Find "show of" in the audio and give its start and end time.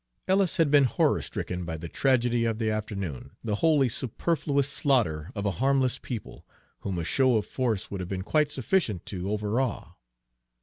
7.03-7.45